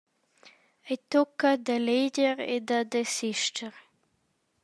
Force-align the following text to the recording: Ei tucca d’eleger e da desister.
Ei 0.91 0.99
tucca 1.11 1.51
d’eleger 1.65 2.37
e 2.53 2.57
da 2.67 2.79
desister. 2.93 3.73